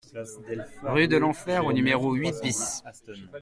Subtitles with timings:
[0.81, 2.81] Rue de l'Enfer au numéro huit BIS